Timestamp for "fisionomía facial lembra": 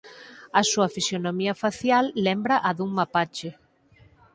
0.95-2.55